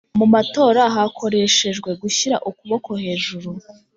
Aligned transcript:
Mu 0.17 0.25
matora 0.33 0.81
hakoreshejwe 0.95 1.89
gushyira 2.01 2.37
ukuboko 2.49 2.89
hejuru 3.03 3.49